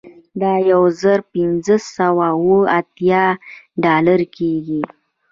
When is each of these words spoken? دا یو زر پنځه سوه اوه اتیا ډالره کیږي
دا 0.41 0.53
یو 0.71 0.83
زر 1.01 1.19
پنځه 1.33 1.75
سوه 1.95 2.27
اوه 2.41 2.59
اتیا 2.79 3.25
ډالره 3.83 4.25
کیږي 4.35 4.81